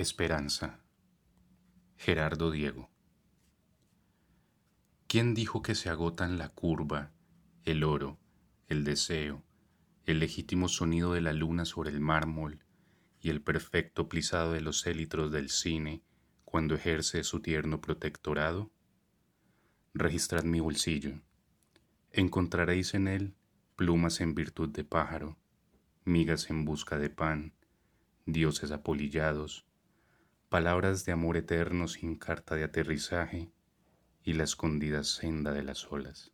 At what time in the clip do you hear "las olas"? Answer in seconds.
35.62-36.32